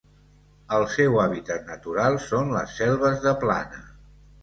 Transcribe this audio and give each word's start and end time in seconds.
El 0.77 0.85
seu 0.93 1.19
hàbitat 1.25 1.71
natural 1.73 2.19
són 2.27 2.53
les 2.59 2.77
selves 2.83 3.25
de 3.31 3.39
plana. 3.47 3.89